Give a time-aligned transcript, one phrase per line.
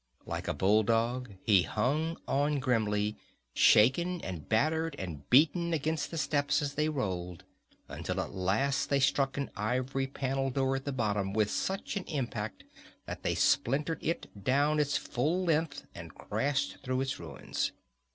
[0.25, 3.17] Like a bulldog he hung on grimly,
[3.53, 7.43] shaken and battered and beaten against the steps as they rolled,
[7.87, 12.05] until at last they struck an ivory panel door at the bottom with such an
[12.05, 12.63] impact
[13.05, 17.71] that they splintered it down its full length and crashed through its ruins.